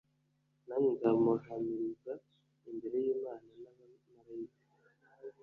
[0.67, 2.13] nanjye nzamuhamiriza
[2.69, 4.71] imbere y’imana n’abamarayika”